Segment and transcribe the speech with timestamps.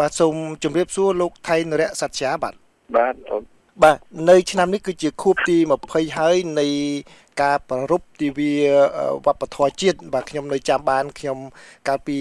[0.00, 2.54] បាទសូមជម្រាបសួរលោកថៃនរៈសច្ចាបាទ
[2.96, 3.14] បាទ
[3.82, 3.98] បាទ
[4.30, 6.66] នៅឆ្នាំនេះគឺជាខួបទី20ហើយនៃ
[7.42, 8.52] ការប្ររពទិវា
[9.26, 11.38] វប្បធម៌ជាតិបាទខ្ញុំនៅចាំបានខ្ញុំ
[11.88, 12.18] កាលពី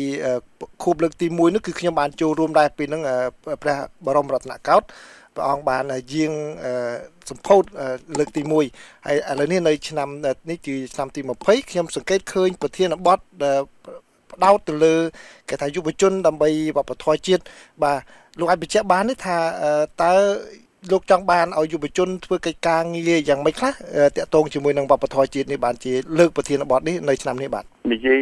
[0.83, 3.03] ខួបលើកទី1នោះគឺខ្ញុំបានចូលរួមដែរពេលហ្នឹង
[3.63, 3.75] ព្រះ
[4.05, 4.87] បរមរតនកោដ្ឋ
[5.35, 5.83] ព្រះអង្គបាន
[6.13, 6.33] យាង
[7.29, 7.63] សម្ពោធ
[8.19, 10.09] លើកទី1ហើយឥឡូវនេះនៅឆ្នាំ
[10.49, 13.19] នេះគឺឆ្នាំទី20ខ្ញុំសង្កេតឃើញប្រធានបទ
[14.31, 14.95] ផ្ដោតទៅលើ
[15.49, 17.41] គេថាយុវជនដើម្បីវប្បធម៌ជាតិ
[17.83, 17.97] បាទ
[18.39, 19.37] លោកអាចបញ្ជាក់បានទេថា
[20.03, 20.13] តើ
[20.91, 23.71] លោកចង់បានឲ្យយុវជនធ្វើកិច្ចការងារយ៉ាងម៉េចខ្លះ
[24.15, 28.21] តាក់ទងជាមួយនឹងវប្បធម៌ជាតិនេះបានជាលើកប្រធានបទនេះនៅឆ្នាំនេះបាទនិយាយ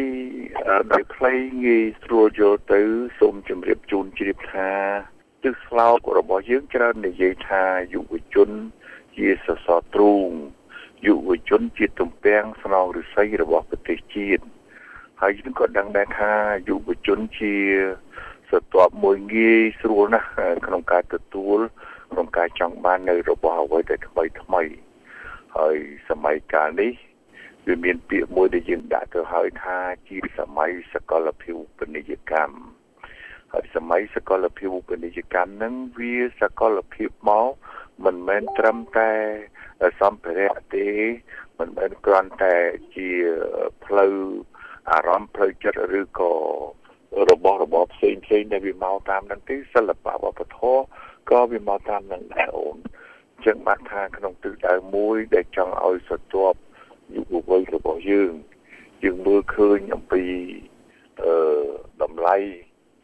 [0.92, 1.32] ដោយខ្លី
[1.66, 2.80] ងាយស្រួលយល់ទៅ
[3.18, 4.70] សូមជម្រាបជូនជ្រាបថា
[5.44, 7.62] ទិសស្លោករបស់យើងច្រើននិយាយថា
[7.94, 8.50] យុវជន
[9.16, 10.28] ជាសសរទ្រូង
[11.06, 14.42] យុវជនជាទំពាំងស្នងឫស្សីរបស់ប្រទេសជាតិ
[15.20, 16.32] ហើយយើងក៏ដឹងដែរថា
[16.68, 17.54] យុវជនជា
[18.50, 20.28] ស្ទាប់មួយងាយស្រួលណាស់
[20.66, 21.58] ក្នុងការទទួល
[22.12, 24.62] ក្នុងការចង់បាននៅរបស់អ្វីដែលថ្មីថ្មី
[25.56, 25.76] ហើយ
[26.08, 26.92] សម័យកាលនេះ
[27.66, 32.58] វាមានពាក្យមួយដែលយើងដាក់ទៅហើយថាជាសម័យសកលភាវូបនីយកម្ម
[33.52, 37.48] ហើយសម័យសកលភាវូបនីយកម្មហ្នឹងវាសកលភាពមក
[38.04, 39.10] មិនមែនត្រឹមតែ
[40.00, 40.88] សម្ភារៈទេ
[41.58, 42.56] មិនមែនគ្រាន់តែ
[42.96, 43.08] ជា
[43.84, 44.14] ផ្លូវ
[44.90, 46.32] អារម្មណ៍ផ្លូវចិត្តឬក៏
[47.30, 50.80] របស់របរផ្សេងផ្សេងដែលវាមកតាមនឹងទេសិល្បៈវប្បធម៌
[51.30, 52.76] ក៏វាមកតាមនឹងដែរអូន
[53.34, 56.58] អញ្ចឹងបាត់ថាក្នុងទិសដៅមួយដែលចង់ឲ្យសទាប់
[57.14, 58.32] យុវវ័យរបស់យើង
[59.04, 60.24] យើងមើលឃើញអំពី
[61.22, 61.34] អឺ
[62.02, 62.36] តម្លៃ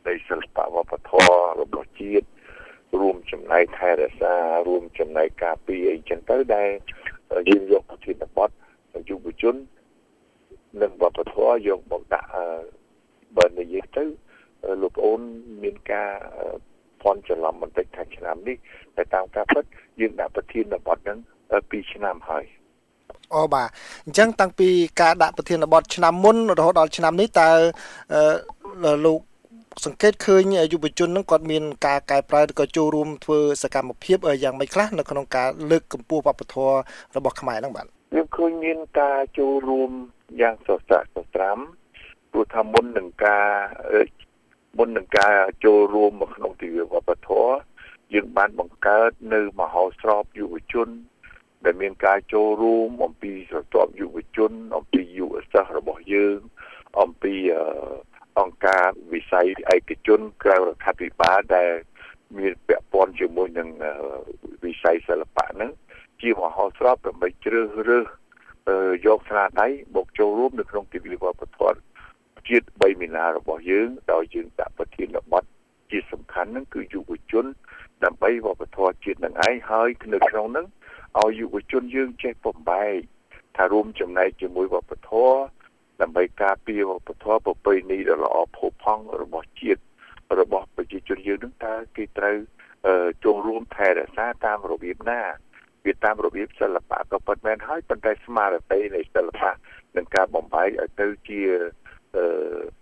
[0.07, 2.27] នៃសិល្បៈវប្បធម៌របស់ជាតិ
[3.01, 4.35] រួមចំណែកថែរក្សា
[4.69, 6.71] រួមចំណែកការពារអីចឹងទៅដែល
[7.49, 8.51] យើងយកប្រធានបទ
[9.09, 9.55] យុវជន
[10.83, 12.29] និងវប្បធម៌យកមកដាក់
[13.37, 14.05] បើនិយាយទៅ
[14.83, 15.21] លោកអូន
[15.63, 16.11] មានការ
[17.03, 18.57] ភ័ន្តច្រឡំបន្តិចថាឆ្នាំនេះ
[18.97, 19.65] តែតាមការពិត
[20.01, 21.19] យើងដាក់ប្រធានបទហ្នឹង
[21.55, 22.45] 2ឆ្នាំហើយ
[23.35, 23.69] អូបាទ
[24.05, 24.69] អញ្ចឹងតាំងពី
[25.01, 27.49] ការដាក់ប្រធានបទឆ្នាំមុនរហូតដល់ឆ្នាំនេះតើ
[29.07, 29.21] លោក
[29.85, 30.43] សង្កេតឃើញ
[30.73, 36.75] យុវជននឹងគាត់មានការកែប្រែឬក៏ចូលរួមធ្វើសកម្មភាពយ៉ាងម៉េចខ្លះនៅក្នុងការលើកកម្ពស់វប្បធម៌
[37.17, 37.87] របស់ខ្មែរហ្នឹងបាទ
[38.17, 39.91] យើងឃើញមានការចូលរួម
[40.41, 41.59] យ៉ាងសស្រាក់សស្រាំ
[42.31, 43.49] ព្រោះថាមុននឹងការ
[44.79, 47.53] មុននឹងការចូលរួមមកក្នុងទិវាវប្បធម៌
[48.15, 50.89] យើងបានបង្កើតនៅមហោស្រពយុវជន
[51.65, 56.39] ដែលមានការចូលរួមអំពីស្រទាប់យុវជន អំពីយុវសាស្ត្ររបស់យើង
[57.01, 57.35] អំពី
[58.39, 61.71] អង្គការវិស័យឯកជនក្រៅរដ្ឋាភិបាលដែល
[62.39, 63.69] មានពាក់ព័ន្ធជាមួយនឹង
[64.65, 65.71] វិស័យសិល្បៈហ្នឹង
[66.21, 68.07] ជាមហោស្រពដើម្បីជ្រើសរើស
[69.07, 71.79] យកស្នាដៃមកចូលរួមនៅក្នុងទិវាវប្បធម៌
[72.49, 75.45] ជាតិ3មីនារបស់យើងដោយយើងដាក់ប្រធានបទ
[75.91, 77.47] ជាសំខាន់ហ្នឹងគឺយុវជន
[78.05, 80.67] ដើម្បីវប្បធម៌ជាតិនឹងឯងហើយនៅក្នុងហ្នឹង
[81.21, 82.97] ឲ្យយុវជនយើងចេះបំបែក
[83.57, 85.37] ថារួមចំណែកជាមួយវប្បធម៌
[86.01, 89.81] ដើម្បីការពារវប្បធម៌ប្រពៃណីដ៏ល្អផូរផង់របស់ជាតិ
[90.41, 92.37] របស់ប្រជាជនយើងនឹងតើគេត្រូវ
[93.25, 95.21] ចូលរួមថែរក្សាតាមរបៀបណា
[95.87, 99.51] វាតាមរបៀបសិល្បៈក៏ពិតមែនហើយប៉ុន្តែស្មារតីនៃសិល្បៈ
[99.97, 101.41] និងការបំបែកឲ្យទៅជា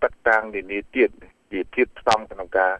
[0.02, 1.10] បត្តាំងនានាទៀត
[1.52, 2.72] ជាធៀបផ្សំក្នុងការ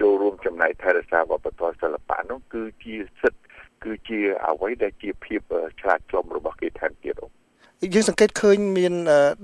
[0.00, 3.42] ចូលរួមចំណែកថែរក្សាវប្បធម៌សិល្បៈនោះគឺជាសិទ្ធិ
[3.84, 5.40] គឺជាអ្វីដែលជាភាព
[5.80, 8.94] ឆ្លាតឆ្លុំរបស់គេថែមទៀតអូយើងសង្កេតឃើញមាន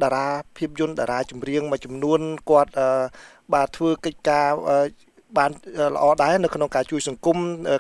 [0.03, 2.73] តារាភាពយន្តតារាចម្រៀងមួយចំនួនគាត់
[3.53, 4.51] បាទធ្វើកិច្ចការ
[5.39, 5.51] បាន
[5.95, 7.37] ល្អដែរនៅក្នុងការជួយសង្គម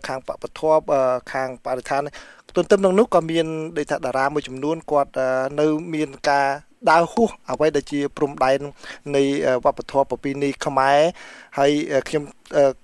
[0.09, 0.61] ខាងបពធ
[1.33, 2.03] ខាងបរិស្ថាន
[2.57, 3.47] ទន្ទឹមនឹងនោះក៏មាន
[3.77, 5.11] ដូចថាតារាមួយចំនួនគាត់
[5.61, 6.47] នៅមានការ
[6.91, 8.59] ដើរហួសអ្វីដែលជាព្រំដែន
[9.17, 9.23] នៃ
[9.65, 10.99] វប្បធម៌ប្រពៃណីខ្មែរ
[11.59, 11.73] ហើយ
[12.09, 12.23] ខ្ញុំ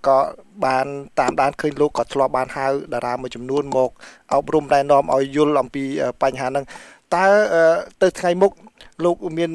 [0.06, 0.18] ក៏
[0.64, 0.86] បាន
[1.20, 3.90] តាមដានឃើញលោកក៏ធ្លាប់បានហៅតារាមួយចំនួនមក
[4.32, 5.84] អប់រំណែនាំឲ្យយល់អំពី
[6.22, 6.64] បញ្ហាហ្នឹង
[7.14, 7.26] តើ
[8.02, 8.52] ទៅថ្ងៃមុខ
[9.04, 9.50] លោកមាន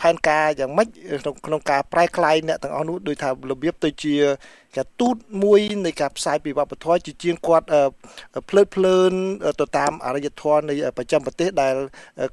[0.00, 0.88] ផែនការយ៉ាងម៉េច
[1.22, 4.14] ក្នុងក្នុងការប្រែក្លាយអ្នកទាំងអស់នោះដោយថារបៀបទៅជា
[4.76, 7.66] កាទូតមួយនៃការផ្សាយពីវប្បធម៌ជាជាងគាត់
[8.48, 9.12] ភ្លើតភ្លើន
[9.60, 11.74] ទៅតាមអរិយធម៌នៃប្រចាំប្រទេសដែល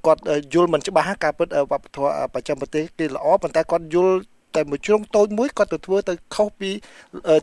[0.05, 0.21] គាត់
[0.53, 4.15] យល់មិនច្បាស់ការពិតវប្បធម៌ប្រចាំប្រទេសគេល្អប៉ុន្តែគាត់យល់
[4.55, 6.71] តែមួយជ្រុងតូចមួយគាត់ទៅធ្វើទៅខុសពី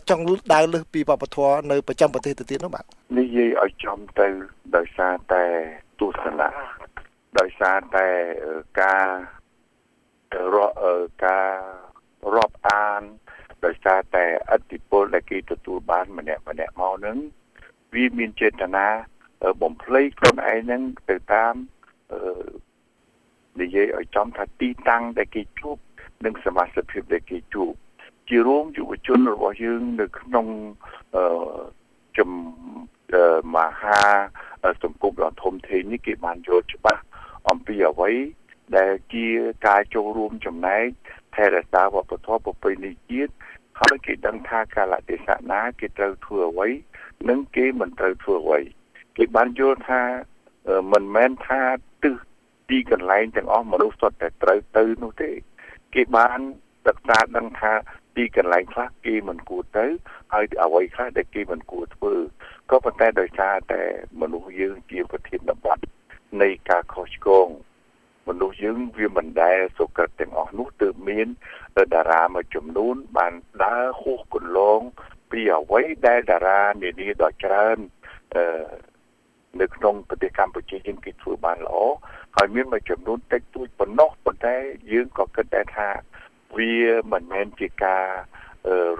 [0.08, 0.22] ចង់
[0.52, 2.84] ដើរលើសពីវប្បធម៌នៅប្រចាំប្រទេសទៅទៀតនោះបាទ
[3.18, 4.28] និយាយឲ្យចំទៅ
[4.76, 5.44] ដោយសារតែ
[6.00, 6.50] ទស្សនៈ
[7.38, 8.06] ដោយសារតែ
[8.82, 9.06] ការ
[10.54, 10.72] រក
[11.26, 11.50] ការ
[12.34, 13.02] រាប់អាន
[13.64, 17.18] ដោយសារតែអតិពលដែលគេទទួលបានម្នាក់ម្នាក់មកនឹង
[17.94, 18.86] វាមានចេតនា
[19.62, 21.54] បំភ្លៃខ្លួនឯងនឹងទៅតាម
[23.60, 25.76] និយាយឲ្យចំថាទីតាំងដែលគេជួប
[26.24, 27.72] និងសមាជិកភាពដែលគេជួប
[28.28, 30.46] ជារួមយុវជនរបស់យើងនៅក្នុង
[31.16, 31.24] អឺ
[32.18, 32.30] ចំ
[33.56, 34.00] មហា
[34.82, 37.02] សង្គមដ៏ធំធេងនេះគេបានយល់ច្បាស់
[37.50, 38.10] អំពីអ្វី
[38.76, 39.26] ដែលជា
[39.66, 40.86] ការចូលរួមចំណែក
[41.34, 43.32] ថែរក្សាវប្បធម៌ប្រពៃណីជាតិ
[43.80, 46.68] ហើយគេដឹងថាកាលៈទេសៈណាគេត្រូវធ្វើអ្វី
[47.28, 48.60] និងគេមិនត្រូវធ្វើអ្វី
[49.16, 50.02] គេបានយល់ថា
[50.92, 51.62] មិនមែនថា
[52.02, 52.16] ទិស
[52.68, 55.30] ទីកន្លែងទាំងអស់មនុស្សសុទ្ធតែត្រូវទៅនោះទេ
[55.94, 56.38] គេបាន
[56.86, 57.72] សិក្សាដឹងថា
[58.16, 59.86] ទីកន្លែងខ្លះគេមិនគួរទៅ
[60.32, 62.14] ហើយអ្វីខ្លះដែលគេមិនគួរធ្វើ
[62.70, 63.82] ក៏ប៉ុន្តែដោយសារតែ
[64.20, 65.78] មនុស្សយើងជាប្រធានបទ
[66.42, 67.48] នៃការខុសឆ្គង
[68.28, 71.26] មនុស្ស យើងវាមិនដែលសុក្រិតទាំងអស់នោះទើបមាន
[71.94, 73.32] តារាមួយចំនួនបាន
[73.64, 74.80] ដើរហួសគន្លង
[75.30, 77.76] ពីអ្វីដែលតារានានាដ៏ច្រើន
[78.36, 78.44] អឺ
[79.60, 81.76] នៅក្នុងប្រទេសកម្ពុជាយើងគេធ្វើបានល្អ
[82.36, 84.56] ហើយមានមួយចំនួនតិចតួចប៉ុណ្ណោះប៉ុន្តែ
[84.92, 85.88] យើងក៏គិតដែរថា
[86.56, 86.72] វា
[87.12, 88.06] មិនមែនជាការ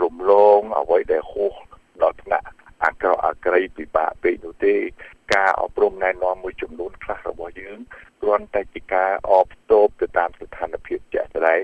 [0.02, 1.54] រំលងអ្វីដែលហួស
[2.02, 2.46] ដល់ថ្នាក់
[2.84, 4.74] អាក្រក់អាក្រីពិបាកពេកនោះទេ
[5.34, 7.78] ការអប់រំណែនាំមួយចំនួនខ្លះរបស់យើង
[8.20, 9.53] គ្រាន់តែជាការអបតូប
[10.04, 11.62] ទៅតាមស្ថានភាពជាក់ស្ដែង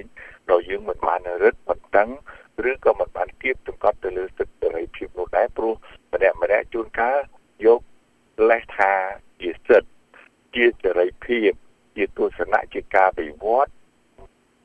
[0.50, 2.08] ដោយយើងមិនបានរឹតបន្តឹង
[2.70, 5.74] ឬក៏មិនបានគៀបសង្កត់ទៅលើសិទ្ធិសេរីភាពនោះដែរព្រោះ
[6.12, 7.18] ម្នាក់ម្នាក់ជួនកាល
[7.66, 7.80] យក
[8.50, 8.92] លេសថា
[9.40, 9.90] ជាសិទ្ធិ
[10.54, 11.50] ជាសេរីភាព
[11.96, 13.72] ជាទស្សនៈជាការវិវត្ត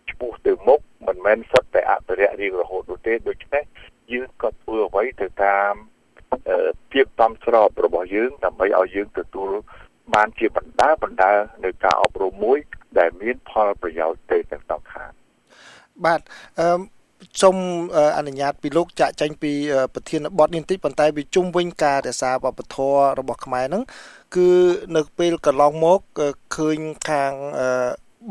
[0.10, 3.63] ឆ្ពោះទៅមុខមិនមែនសុទ្ធតែអភិរក្សរៀងរហូតនោះទេដូច្នេះ
[4.12, 5.74] យើងក៏ធ្វើអ្វីទៅតាម
[6.92, 9.50] ភាពតំស្របរបស់យើងដើម្បីឲ្យយើងទទួល
[10.13, 11.31] បានជាបណ្ដាបណ្ដា
[11.66, 12.57] នៅការអប់រំមួយ
[13.00, 15.12] ដែលមានផលប្រយោជន៍ទៅទាំងសងខាង
[16.06, 16.21] បាទ
[16.59, 16.68] អឺ
[17.42, 17.57] សូម
[18.18, 19.51] អនុញ្ញាតពីលោកចាក់ចេញពី
[19.94, 23.83] ប្រធានបទនេះបន្តិចប៉ុន្តែវាជុំវិញការរក្សាវប្បធម៌របស់ខ្មែរហ្នឹង
[24.36, 24.50] គឺ
[24.95, 26.00] នៅពេលកន្លងមក
[26.56, 26.77] ឃើញ
[27.09, 27.31] ខាង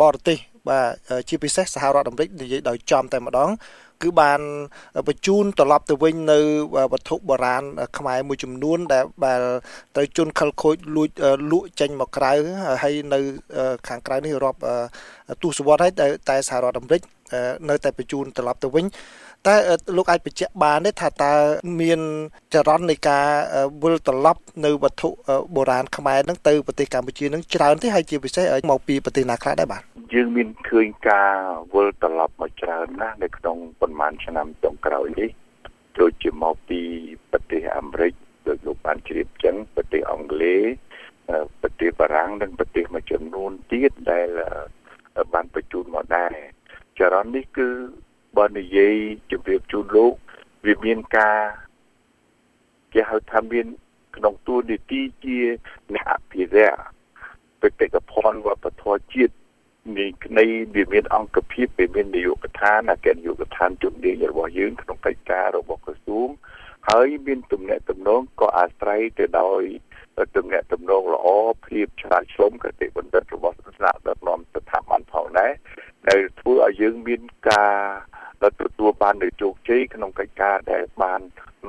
[0.02, 0.38] បរទេស
[0.68, 0.88] បាទ
[1.28, 3.50] ជាពិសេសសហរដ្ឋអាមេរិកនិយាយដោយចំតែម្ដង
[4.02, 4.40] គឺបាន
[5.08, 6.38] បញ្ជូនត្រឡប់ទៅវិញនៅ
[6.92, 7.62] វត្ថុបុរាណ
[7.98, 9.40] ខ្មែរមួយចំនួន ដែលដែល
[9.94, 11.08] ត្រូវជន់ខលខូចលួច
[11.50, 12.32] លក់ចេញមកក្រៅ
[12.82, 13.18] ហើយនៅ
[13.88, 14.60] ខាងក្រៅនេះរាប់
[15.42, 15.92] ទសវត្សរ៍ហើយ
[16.28, 17.02] តែសហរដ្ឋអាមេរិក
[17.68, 18.86] នៅតែបញ្ជូនត្រឡប់ទៅវិញ
[19.46, 19.54] តែ
[19.96, 21.32] លោកអាចបញ្ជាក់បានទេថាតើ
[21.80, 22.00] មាន
[22.54, 23.26] ចរន្តនៃការ
[23.82, 25.08] វិលត្រឡប់នៅវត្ថុ
[25.56, 29.82] បុរាណខ្មែរហ្នឹងទៅប្រទេសកម្ពុជាហ្នឹងច្រើនទេហើយជាពិសេសមកពីប្រទេសណាខ្លះដែរបាទ
[30.14, 31.32] យើងមានឃើញការ
[31.74, 35.30] វិលត្រឡប់មកច្រើនណាស់នៅក្នុងប៉ុន្មានឆ្នាំចុងក្រោយនេះ
[36.00, 36.80] ដូចជាមកពី
[37.32, 38.12] ប្រទេសអាមេរិក
[38.46, 40.64] ដោយលោកបានជ្រាបចឹងប្រទេសអង់គ្លេស
[41.62, 44.28] ប្រទេសបារាំងនិងប្រទេសមួយចំនួនទៀតដែល
[45.34, 46.34] បានបញ្ជូនមកដែរ
[46.98, 47.68] ចរន្តនេះគឺ
[48.38, 48.94] បើនិយាយ
[49.30, 50.12] ជម្រាបជូនលោក
[50.66, 51.38] វាមានការ
[52.92, 53.66] គេហៅថាមាន
[54.16, 55.38] ក្នុងទួលនីតិជា
[55.94, 56.78] អ្នកអភិរក្ស
[57.60, 59.34] បេតិកភណ្ឌវប្បធម៌ជាតិ
[59.98, 60.06] នៃ
[60.38, 60.44] នៃ
[60.74, 66.28] វាមានអង្គភាពវាមាននាយកដ្ឋានអគ្គនាយកដ្ឋានជំនាញរបស់យើងក្នុងកិច្ចការរបស់ក្រសួង
[66.88, 69.62] ហើយមានទំនាក់ទំនងក៏អាស្រ័យទៅដោយ
[70.36, 71.26] ទំនាក់ទំនងល្អ
[71.66, 75.52] ភាពឆ្លាតឆ្លុំកតិបណ្ឌិតរបស់ស្ថាប័នដឹកនាំស្ថាប័នផងដែរ
[76.08, 77.66] ដែលធ្វើឲ្យយើងមានកា
[78.44, 81.20] រទទួលបាននូវជោគជ័យក្នុងកិច្ចការដែលបាន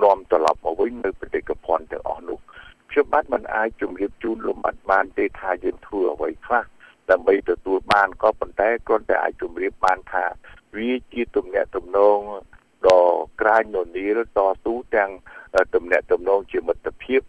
[0.04, 2.38] នាំត្រឡប់មកវិញនៅបេតិកភណ្ឌទាំងអស់នោះ
[2.92, 6.64] ខ្ញុំបាទមិនអាចជម្រាបជូនលោកបានបានទេថាយើងធ្វើអ្វីខ្លះ
[7.12, 10.26] ដើម្បីទទួលបានក៏ប៉ុន្តែគ្រាន់តែអាចជម្រាបបានថា
[10.76, 12.20] វាជាទំនាក់ទំនង
[12.88, 13.06] ដ៏
[13.42, 15.12] ក្រាញននីលតស៊ូទាំង
[15.76, 17.22] ទំនាក់ទំនងជាមិត្តភាព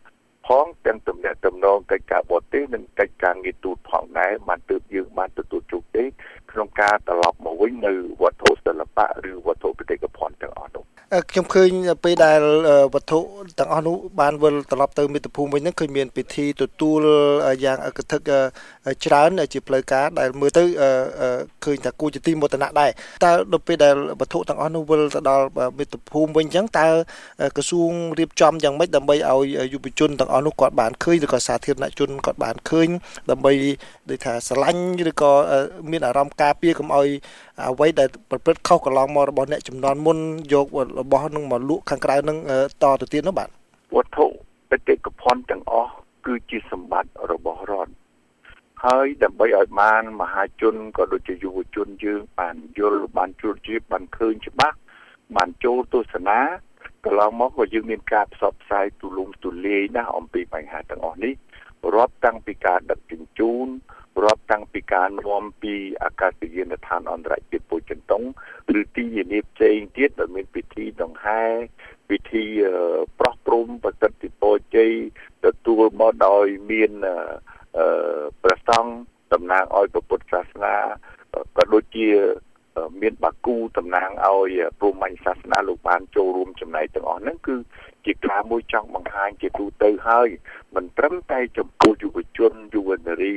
[0.46, 6.08] ផងទាំងទំនាក់ទំនងកិច្ចការបរទេសនិងកិច្ចការងារទូតផងដែរបានទើបយើងបានទទួលជោគជ័យ
[6.56, 10.84] ក្នុងការត្រឡប់មកវិញនៅវត្ថុសិល្បៈឬវត្ថុបេតិកភណ្ឌទាំងអស់នោះ
[11.30, 11.70] ខ្ញុំឃើញ
[12.04, 12.40] ពេលដែល
[12.94, 13.18] វត្ថុ
[13.58, 17.02] ទាំងអស់នោះបានវិលត្រឡប់ទៅមាតុភូមិវិញហ្នឹងឃើញមានពិធីទទួល
[17.64, 18.22] យ៉ាងអកធឹក
[19.04, 20.62] ច្រើនជាផ្លូវការដែលមើលទៅ
[21.64, 22.90] ឃើញថាគួរជាទីមោទនៈដែរ
[23.24, 25.46] តើដល់ពេលដែលវត្ថុទាំងអស់នោះវិលទៅដល់
[25.78, 26.88] មាតុភូមិវិញអញ្ចឹងតើ
[27.56, 32.88] ក្រសួងរៀបចំយ៉ាងម៉េចដើម្បីឲ្យយុវជនទាំងអស់នោះគាត់បានឃើញឬក៏សាធារណជនគាត់បានឃើញ
[33.30, 33.52] ដើម្បី
[34.10, 35.32] ដូចថាស្រឡាញ់ឬក៏
[35.90, 37.08] មានអារម្មណ៍ការពារកុំឲ្យ
[37.70, 40.18] អ្វីដែលប្រព្រឹត្តខុសកន្លងមករបស់អ្នកចំនួនមុន
[40.52, 40.66] យក
[41.00, 42.38] របស់នឹងមកលក់ខាងក្រៅនឹង
[42.82, 43.48] តទៅទៀតនោះបាទ
[43.96, 44.26] វត្ថុ
[44.70, 45.90] បេតិកភណ្ឌទាំងអស់
[46.26, 47.92] គឺជាសម្បត្តិរបស់រដ្ឋ
[48.84, 54.76] ហើយដើម្បីឲ្យបានមហាជនក៏ដូចជាយុវជនយើងបានយល់បានជួលជ្រាបបានឃើញច្បាស់
[55.36, 56.38] បានចូលទស្សនា
[57.04, 61.34] កន្លងមកក៏យើងមានការផ្សព្វផ្សាយទូលំទូលាយណាស់អំពីបញ្ហាទាំងអស់នេះ
[61.94, 63.66] រាប់តាំងពីការដឹកជញ្ជូន
[64.24, 68.22] រាប់តាំងពីការនាំពីអាកាសយានដ្ឋានអន្តរជាតិពុជន្តុង
[68.80, 71.42] ឬទីយានីផ្សេងទៀតដែលមានពិធីដង្ហែ
[72.08, 72.44] ពិធី
[73.18, 74.92] ប្រោះព្រំប្រសិទ្ធិពរជ័យ
[75.44, 77.55] ទទួលមកដោយមានព្រះសង្ឃតំណាង
[79.78, 80.74] ឲ្យពុទ្ធសាសនា
[81.56, 82.08] ក៏ដូចជា
[83.02, 87.56] មានបាគូតំណាងឲ្យព្រហ្មញ្ញសាសនាលោកបានចូលរួមចំណែកទាំងអស់ហ្នឹងគឺ
[88.06, 90.28] ជាការមួយចង់បង្ហាញជាទូទៅហើយ
[90.74, 93.36] មិនត្រឹមតែចំពោះយុវជនយុវនារី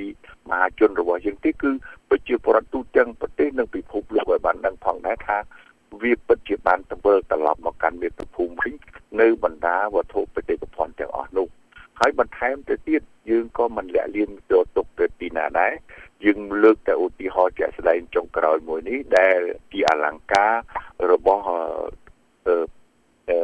[0.49, 1.71] មហាជនរបស់យើងទេគឺ
[2.09, 5.37] ប្រជាពលរដ្ឋទូទាំងប្រទេសនិងពិភពលោកឲ្យបានដឹងផងដែរថា
[6.01, 8.73] វាពិតជាបានទៅវិលត្រឡប់មកកាន់មាតុភូមិវិញ
[9.21, 11.47] នៅបណ្ដាវត្ថុបេតិកភណ្ឌទាំងអស់នោះ
[11.99, 15.73] ហើយបន្ថែមទៅទៀតយើងក៏មិនលាក់លៀនទៅទុកទៅពីណាដែរ
[16.25, 19.39] យើងលើកតែឧទាហរណ៍ជាក់ស្ដែងចុងក្រោយ មួយនេះដែល
[19.71, 20.53] ជាអលង្ការ
[21.11, 22.55] របស់អឺ
[23.29, 23.39] អឺ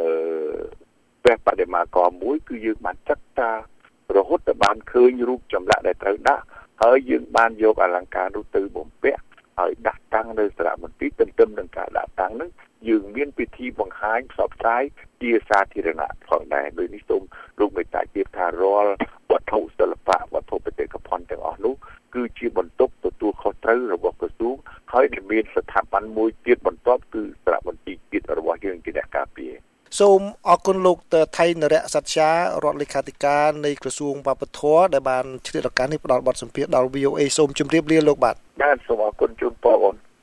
[1.23, 3.51] ព្រះបដិមាករមួយគឺយើងបានចាត់តា
[4.17, 6.43] រហូតដល់បានឃើញរូបចម្លាក់ដែលត្រូវដាក់
[6.83, 9.21] ហើយយើងបានយកអលង្ការនោះទៅបំពាក់
[9.59, 12.49] ហើយដាក់តាំងនៅសារមន្ទីរទន្ទឹមនឹងការដាក់តាំងនោះ
[12.87, 14.83] យើងមានពិធីបង្ហាញផ្សព្វផ្សាយ
[15.21, 17.23] ជាសាធារណៈផងដែរដោយនេះសូម
[17.59, 18.91] លោកមេត្តាជៀបថារាល់
[19.29, 21.73] វត្ថុសិល្បៈវត្ថុបេតិកភណ្ឌទាំងអស់នោះ
[22.15, 24.55] គឺជាបន្ទុកទទួលខុសត្រូវរបស់ក្រសួង
[24.93, 29.53] ហើយដែល មានស្ថាប័នមួយទៀតបន្ទាប់គឺសារមន្ទីរជាតិរបស់យើងជាអ្នកការពារ
[29.99, 30.97] សូមអរគុណលោក
[31.37, 32.35] ថៃនរៈសច្ចារ
[32.71, 39.34] ដ្ឋលេខាធិការនៃក្រសួងវប្បធម៌ដែលបានឆ្លៀតឱកាសនេះផ្ដល់បទសម្ភាសន៍ដល់ VOA សូមជម្រាបលាលោកបាទបាទសូមអរគុណជូនបងប្អូន